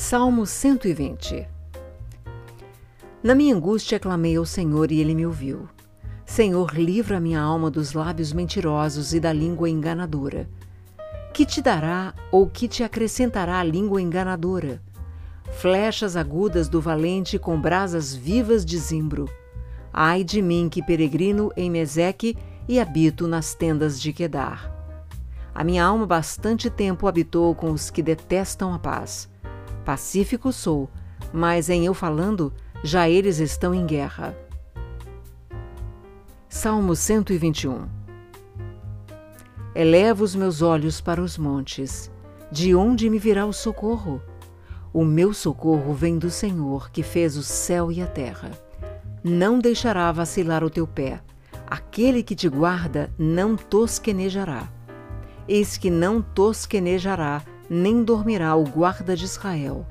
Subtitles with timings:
[0.00, 1.48] Salmo 120
[3.20, 5.68] Na minha angústia clamei ao Senhor e ele me ouviu.
[6.24, 10.48] Senhor, livra minha alma dos lábios mentirosos e da língua enganadora.
[11.34, 14.80] Que te dará ou que te acrescentará a língua enganadora?
[15.50, 19.28] Flechas agudas do valente com brasas vivas de zimbro.
[19.92, 24.72] Ai de mim que peregrino em Meseque e habito nas tendas de Quedar.
[25.52, 29.28] A minha alma bastante tempo habitou com os que detestam a paz
[29.88, 30.86] Pacífico sou,
[31.32, 32.52] mas em eu falando,
[32.84, 34.36] já eles estão em guerra.
[36.46, 37.88] Salmo 121
[39.74, 42.10] Elevo os meus olhos para os montes.
[42.52, 44.20] De onde me virá o socorro?
[44.92, 48.50] O meu socorro vem do Senhor, que fez o céu e a terra.
[49.24, 51.22] Não deixará vacilar o teu pé.
[51.66, 54.70] Aquele que te guarda não tosquenejará.
[55.48, 59.86] Eis que não tosquenejará nem dormirá o guarda de Israel.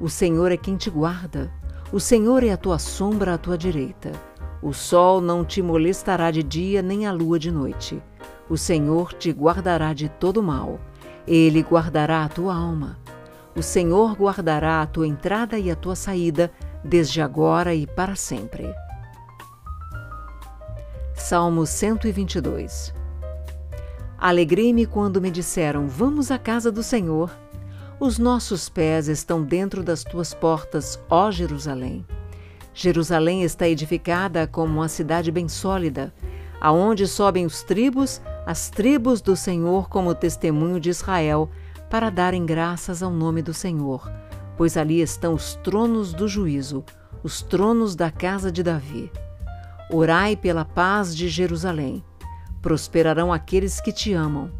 [0.00, 1.50] O Senhor é quem te guarda,
[1.92, 4.10] o Senhor é a tua sombra à tua direita.
[4.60, 8.02] O sol não te molestará de dia, nem a lua de noite.
[8.50, 10.80] O Senhor te guardará de todo mal.
[11.26, 12.98] Ele guardará a tua alma.
[13.54, 16.50] O Senhor guardará a tua entrada e a tua saída,
[16.82, 18.68] desde agora e para sempre.
[21.14, 23.05] Salmo 122
[24.18, 27.30] Alegrei-me quando me disseram: Vamos à casa do Senhor.
[28.00, 32.04] Os nossos pés estão dentro das tuas portas, ó Jerusalém.
[32.72, 36.12] Jerusalém está edificada como uma cidade bem sólida,
[36.60, 41.50] aonde sobem os tribos, as tribos do Senhor como testemunho de Israel,
[41.90, 44.10] para darem graças ao nome do Senhor,
[44.56, 46.84] pois ali estão os tronos do juízo,
[47.22, 49.10] os tronos da casa de Davi.
[49.90, 52.02] Orai pela paz de Jerusalém
[52.60, 54.50] prosperarão aqueles que te amam.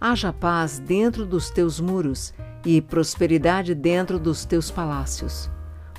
[0.00, 5.50] Haja paz dentro dos teus muros e prosperidade dentro dos teus palácios.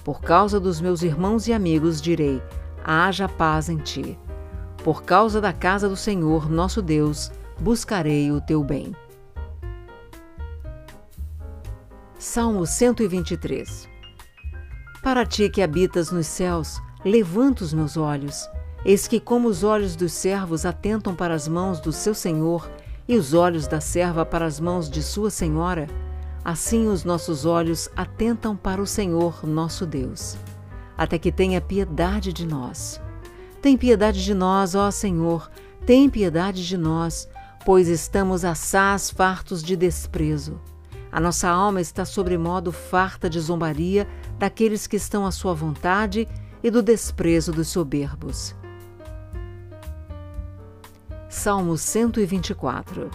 [0.04, 2.42] Por causa dos meus irmãos e amigos direi:
[2.84, 4.18] haja paz em ti.
[4.84, 8.94] Por causa da casa do Senhor, nosso Deus, buscarei o teu bem.
[12.20, 13.88] Salmo 123
[15.02, 18.50] Para ti que habitas nos céus, levanta os meus olhos
[18.86, 22.70] Eis que, como os olhos dos servos atentam para as mãos do seu senhor
[23.08, 25.88] e os olhos da serva para as mãos de sua senhora,
[26.44, 30.38] assim os nossos olhos atentam para o Senhor nosso Deus,
[30.98, 33.02] até que tenha piedade de nós.
[33.62, 35.50] Tem piedade de nós, ó Senhor,
[35.86, 37.28] tem piedade de nós,
[37.66, 40.60] pois estamos assaz fartos de desprezo.
[41.10, 44.08] A nossa alma está sobremodo farta de zombaria
[44.38, 46.28] daqueles que estão à sua vontade
[46.62, 48.56] e do desprezo dos soberbos.
[51.34, 53.10] Salmo 124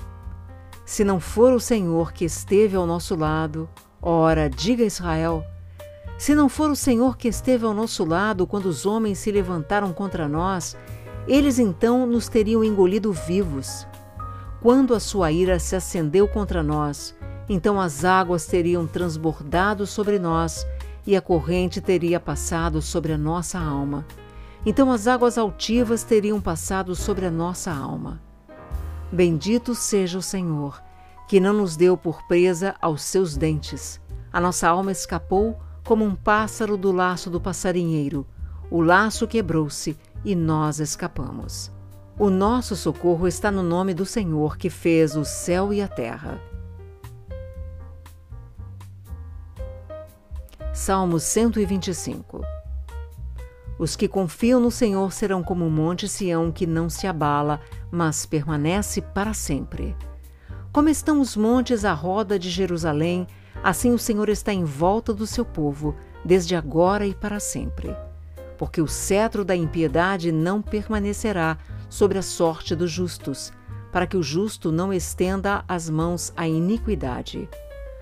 [0.85, 3.69] Se não for o Senhor que esteve ao nosso lado,
[4.03, 5.43] ora, diga Israel,
[6.19, 9.93] se não for o Senhor que esteve ao nosso lado quando os homens se levantaram
[9.93, 10.77] contra nós,
[11.29, 13.87] eles então nos teriam engolido vivos.
[14.61, 17.15] Quando a sua ira se acendeu contra nós,
[17.49, 20.67] então as águas teriam transbordado sobre nós
[21.07, 24.05] e a corrente teria passado sobre a nossa alma
[24.69, 28.21] então as águas altivas teriam passado sobre a nossa alma.
[29.11, 30.83] Bendito seja o Senhor,
[31.27, 33.99] que não nos deu por presa aos seus dentes.
[34.31, 38.27] A nossa alma escapou como um pássaro do laço do passarinheiro.
[38.71, 41.73] O laço quebrou-se e nós escapamos.
[42.19, 46.39] O nosso socorro está no nome do Senhor que fez o céu e a terra.
[50.75, 52.58] Salmo 125
[53.79, 58.27] os que confiam no Senhor serão como o monte Sião que não se abala, mas
[58.27, 59.97] permanece para sempre.
[60.73, 63.27] Como estão os montes à roda de Jerusalém,
[63.63, 65.95] assim o Senhor está em volta do seu povo,
[66.25, 67.95] desde agora e para sempre.
[68.59, 71.57] Porque o cetro da impiedade não permanecerá
[71.89, 73.53] sobre a sorte dos justos,
[73.93, 77.49] para que o justo não estenda as mãos à iniquidade.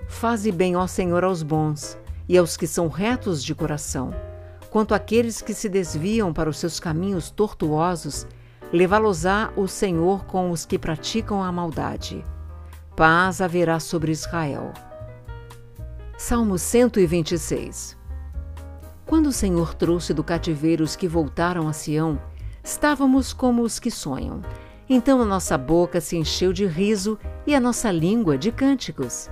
[0.08, 4.12] Faze bem, ó Senhor, aos bons e aos que são retos de coração
[4.76, 8.26] Quanto àqueles que se desviam para os seus caminhos tortuosos,
[8.70, 12.23] levá-los-á o Senhor com os que praticam a maldade.
[12.94, 14.75] Paz haverá sobre Israel.
[16.19, 17.96] Salmo 126
[19.06, 22.20] Quando o Senhor trouxe do cativeiro os que voltaram a Sião,
[22.62, 24.43] estávamos como os que sonham.
[24.90, 29.31] Então a nossa boca se encheu de riso e a nossa língua de cânticos.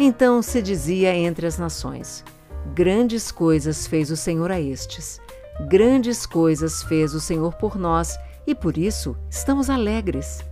[0.00, 2.24] Então se dizia entre as nações:
[2.74, 5.20] Grandes coisas fez o Senhor a estes.
[5.68, 10.44] Grandes coisas fez o Senhor por nós e por isso estamos alegres.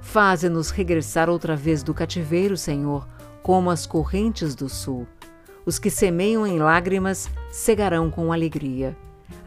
[0.00, 3.06] Faze-nos regressar outra vez do cativeiro, Senhor,
[3.42, 5.06] como as correntes do sul.
[5.66, 8.96] Os que semeiam em lágrimas cegarão com alegria.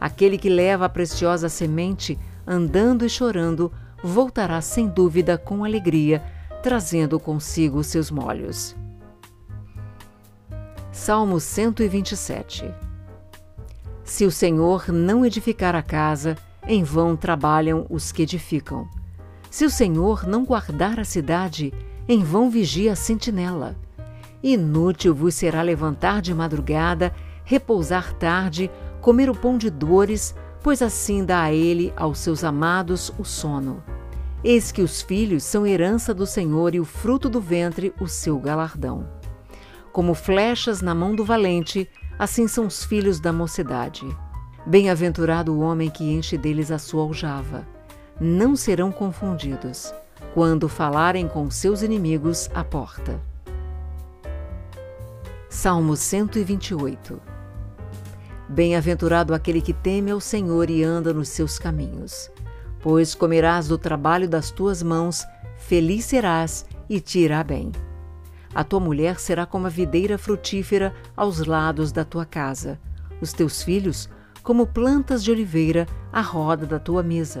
[0.00, 6.22] Aquele que leva a preciosa semente, andando e chorando, voltará sem dúvida com alegria,
[6.62, 8.76] trazendo consigo seus molhos.
[10.92, 12.74] Salmo 127
[14.02, 18.88] Se o Senhor não edificar a casa, em vão trabalham os que edificam.
[19.48, 21.72] Se o Senhor não guardar a cidade,
[22.08, 23.76] em vão vigia a sentinela.
[24.42, 27.14] Inútil vos será levantar de madrugada,
[27.44, 28.68] repousar tarde,
[29.00, 33.80] comer o pão de dores, pois assim dá a ele, aos seus amados, o sono.
[34.42, 38.40] Eis que os filhos são herança do Senhor e o fruto do ventre, o seu
[38.40, 39.19] galardão.
[39.92, 41.88] Como flechas na mão do valente,
[42.18, 44.06] assim são os filhos da mocidade.
[44.64, 47.66] Bem-aventurado o homem que enche deles a sua aljava.
[48.20, 49.92] Não serão confundidos,
[50.32, 53.20] quando falarem com seus inimigos à porta.
[55.48, 57.20] Salmo 128
[58.48, 62.30] Bem-aventurado aquele que teme ao Senhor e anda nos seus caminhos.
[62.80, 65.24] Pois comerás do trabalho das tuas mãos,
[65.56, 67.72] feliz serás e te irá bem.
[68.54, 72.80] A tua mulher será como a videira frutífera aos lados da tua casa,
[73.20, 74.08] os teus filhos
[74.42, 77.40] como plantas de oliveira à roda da tua mesa.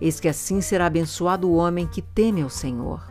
[0.00, 3.02] Eis que assim será abençoado o homem que teme ao Senhor.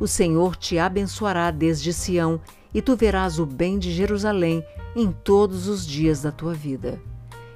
[0.00, 2.40] O Senhor te abençoará desde Sião
[2.72, 4.64] e tu verás o bem de Jerusalém
[4.96, 6.98] em todos os dias da tua vida.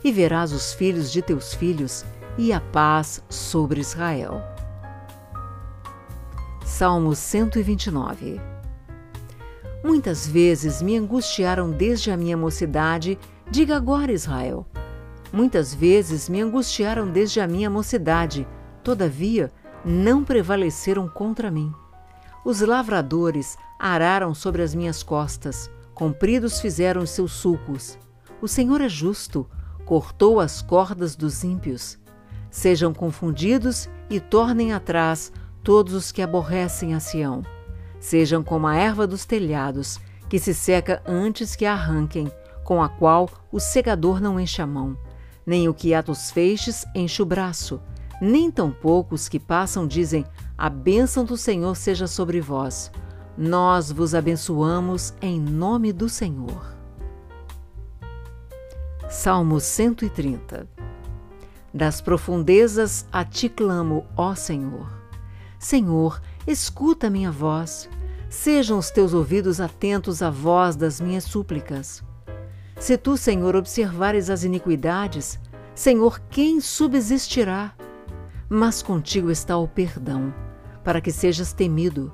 [0.04, 2.04] E verás os filhos de teus filhos
[2.36, 4.42] e a paz sobre Israel.
[6.64, 8.51] Salmo 129
[9.84, 13.18] Muitas vezes me angustiaram desde a minha mocidade,
[13.50, 14.64] diga agora, Israel.
[15.32, 18.46] Muitas vezes me angustiaram desde a minha mocidade,
[18.84, 19.50] todavia
[19.84, 21.72] não prevaleceram contra mim.
[22.44, 27.98] Os lavradores araram sobre as minhas costas, compridos fizeram os seus sulcos.
[28.40, 29.48] O Senhor é justo,
[29.84, 31.98] cortou as cordas dos ímpios.
[32.50, 35.32] Sejam confundidos e tornem atrás
[35.64, 37.42] todos os que aborrecem a Sião.
[38.02, 42.28] Sejam como a erva dos telhados, que se seca antes que a arranquem,
[42.64, 44.98] com a qual o segador não enche a mão,
[45.46, 47.80] nem o que ata os feixes enche o braço,
[48.20, 50.26] nem tampouco os que passam dizem:
[50.58, 52.90] A bênção do Senhor seja sobre vós.
[53.38, 56.74] Nós vos abençoamos em nome do Senhor.
[59.08, 60.66] Salmo 130
[61.72, 65.02] Das profundezas a ti clamo, ó Senhor.
[65.62, 67.88] Senhor, escuta minha voz.
[68.28, 72.02] Sejam os teus ouvidos atentos à voz das minhas súplicas.
[72.78, 75.38] Se tu, Senhor, observares as iniquidades,
[75.74, 77.72] Senhor, quem subsistirá?
[78.48, 80.34] Mas contigo está o perdão,
[80.82, 82.12] para que sejas temido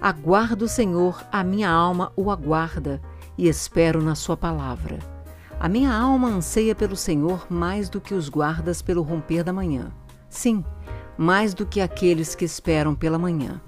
[0.00, 3.02] Aguardo o Senhor, a minha alma o aguarda
[3.36, 5.00] e espero na Sua palavra.
[5.58, 9.90] A minha alma anseia pelo Senhor mais do que os guardas pelo romper da manhã.
[10.28, 10.64] Sim,
[11.18, 13.60] mais do que aqueles que esperam pela manhã.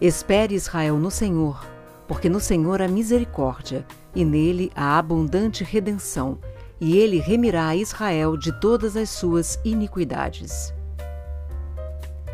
[0.00, 1.64] Espere Israel no Senhor,
[2.08, 6.38] porque no Senhor há misericórdia e nele há abundante redenção,
[6.80, 10.74] e ele remirá a Israel de todas as suas iniquidades.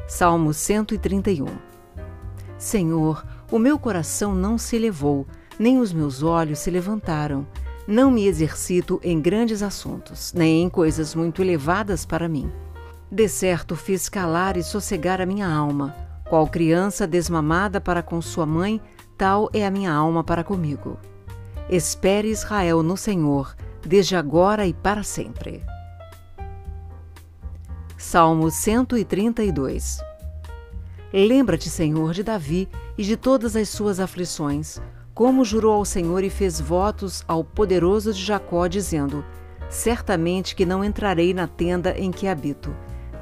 [0.06, 1.46] Salmo 131
[2.56, 5.26] Senhor, o meu coração não se elevou,
[5.58, 7.46] nem os meus olhos se levantaram.
[7.86, 12.50] Não me exercito em grandes assuntos, nem em coisas muito elevadas para mim.
[13.14, 15.94] De certo fiz calar e sossegar a minha alma.
[16.28, 18.80] Qual criança desmamada para com sua mãe,
[19.16, 20.98] tal é a minha alma para comigo.
[21.70, 23.54] Espere Israel no Senhor,
[23.86, 25.62] desde agora e para sempre.
[27.96, 30.00] Salmo 132
[31.12, 32.68] Lembra-te, Senhor, de Davi
[32.98, 34.82] e de todas as suas aflições,
[35.14, 39.24] como jurou ao Senhor e fez votos ao poderoso de Jacó, dizendo:
[39.70, 42.74] Certamente que não entrarei na tenda em que habito,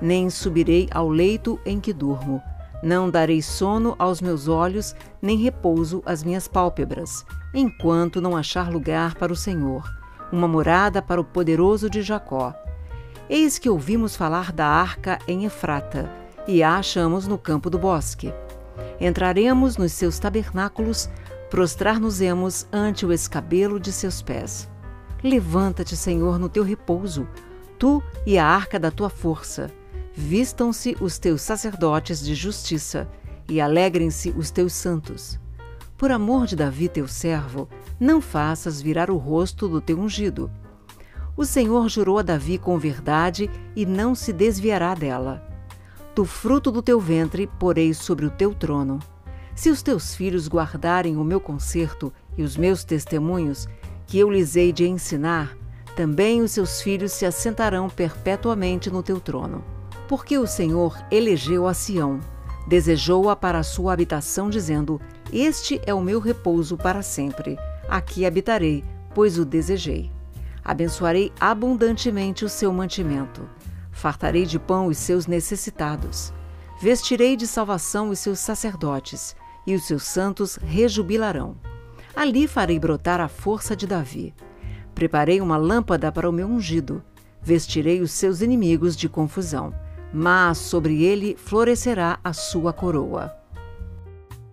[0.03, 2.43] nem subirei ao leito em que durmo.
[2.83, 9.15] Não darei sono aos meus olhos, nem repouso às minhas pálpebras, enquanto não achar lugar
[9.15, 9.89] para o Senhor,
[10.33, 12.53] uma morada para o poderoso de Jacó.
[13.31, 16.11] Eis que ouvimos falar da arca em Efrata
[16.49, 18.35] e a achamos no campo do bosque.
[19.01, 21.09] Entraremos nos seus tabernáculos,
[21.49, 24.69] prostrar-nos-emos ante o escabelo de seus pés.
[25.23, 27.29] Levanta-te, Senhor, no teu repouso,
[27.79, 29.71] tu e a arca da tua força.
[30.15, 33.09] Vistam-se os teus sacerdotes de justiça
[33.49, 35.41] e alegrem-se os teus santos.
[35.97, 40.51] Por amor de Davi, teu servo, não faças virar o rosto do teu ungido.
[41.35, 45.43] O Senhor jurou a Davi com verdade e não se desviará dela.
[46.15, 48.99] Do fruto do teu ventre porei sobre o teu trono.
[49.55, 53.67] Se os teus filhos guardarem o meu conserto e os meus testemunhos,
[54.07, 55.57] que eu lhes hei de ensinar,
[55.97, 59.72] também os seus filhos se assentarão perpetuamente no teu trono.
[60.13, 62.21] Porque o Senhor elegeu a Sião,
[62.67, 65.01] desejou-a para a sua habitação, dizendo:
[65.33, 67.57] Este é o meu repouso para sempre.
[67.89, 70.11] Aqui habitarei, pois o desejei.
[70.63, 73.49] Abençoarei abundantemente o seu mantimento.
[73.91, 76.31] Fartarei de pão os seus necessitados.
[76.79, 79.35] Vestirei de salvação os seus sacerdotes,
[79.67, 81.57] e os seus santos rejubilarão.
[82.15, 84.35] Ali farei brotar a força de Davi.
[84.95, 87.03] Preparei uma lâmpada para o meu ungido.
[87.43, 89.73] Vestirei os seus inimigos de confusão,
[90.13, 93.42] mas sobre ele florescerá a sua coroa.